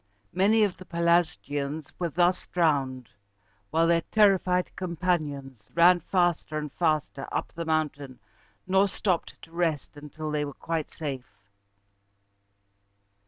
[0.33, 3.09] Many of the Pelasgians were thus drowned,
[3.69, 8.17] while their terrified companions ran faster and faster up the mountain,
[8.65, 11.37] nor stopped to rest until they were quite safe.